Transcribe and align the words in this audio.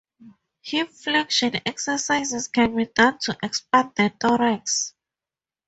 Hip 0.63 0.89
flexion 0.89 1.61
exercises 1.63 2.47
can 2.47 2.75
be 2.75 2.87
done 2.87 3.19
to 3.19 3.37
expand 3.43 3.91
the 3.95 4.11
thorax. 4.19 4.95